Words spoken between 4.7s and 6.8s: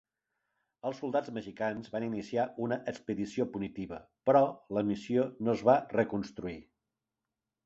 la missió no es va reconstruir.